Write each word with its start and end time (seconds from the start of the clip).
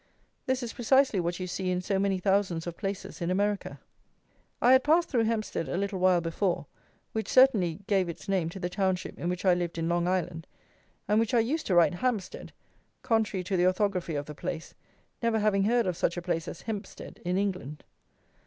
This 0.47 0.63
is 0.63 0.73
precisely 0.73 1.19
what 1.19 1.39
you 1.39 1.45
see 1.45 1.69
in 1.69 1.79
so 1.79 1.99
many 1.99 2.17
thousands 2.17 2.65
of 2.65 2.75
places 2.75 3.21
in 3.21 3.29
America. 3.29 3.79
I 4.59 4.71
had 4.71 4.83
passed 4.83 5.09
through 5.09 5.25
Hempstead 5.25 5.69
a 5.69 5.77
little 5.77 5.99
while 5.99 6.21
before, 6.21 6.65
which 7.11 7.27
certainly 7.27 7.81
gave 7.85 8.09
its 8.09 8.27
name 8.27 8.49
to 8.49 8.59
the 8.59 8.67
Township 8.67 9.19
in 9.19 9.29
which 9.29 9.45
I 9.45 9.53
lived 9.53 9.77
in 9.77 9.87
Long 9.87 10.07
Island, 10.07 10.47
and 11.07 11.19
which 11.19 11.35
I 11.35 11.39
used 11.39 11.67
to 11.67 11.75
write 11.75 11.93
Hampstead, 11.93 12.51
contrary 13.03 13.43
to 13.43 13.55
the 13.55 13.67
orthography 13.67 14.15
of 14.15 14.25
the 14.25 14.33
place, 14.33 14.73
never 15.21 15.37
having 15.37 15.65
heard 15.65 15.85
of 15.85 15.95
such 15.95 16.17
a 16.17 16.21
place 16.23 16.47
as 16.47 16.63
Hempstead 16.63 17.21
in 17.23 17.37
England. 17.37 17.83